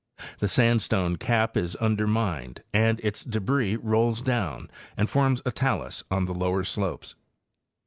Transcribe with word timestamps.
The 0.39 0.47
sandstone 0.47 1.17
cap 1.17 1.55
is 1.55 1.75
undermined 1.75 2.63
and 2.73 2.99
its 3.01 3.23
débris 3.23 3.77
rolls 3.83 4.23
down 4.23 4.71
and 4.97 5.07
forms 5.07 5.43
a 5.45 5.51
talus 5.51 6.03
on 6.09 6.25
the 6.25 6.33
lower 6.33 6.63
slopes. 6.63 7.13